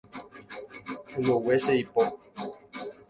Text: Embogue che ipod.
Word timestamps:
Embogue 1.15 1.55
che 1.63 1.73
ipod. 1.81 2.11